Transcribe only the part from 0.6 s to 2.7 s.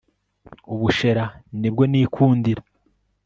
ubushera nibwo ni kundira